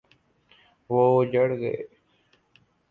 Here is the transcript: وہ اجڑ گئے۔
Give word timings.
وہ 0.89 1.01
اجڑ 1.21 1.49
گئے۔ 1.59 1.75